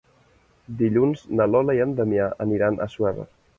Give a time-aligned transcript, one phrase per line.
[0.79, 3.31] Dilluns na Lola i en Damià aniran a Assuévar.